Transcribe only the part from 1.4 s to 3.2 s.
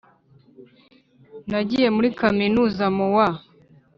Nagiye muri kaminuza mu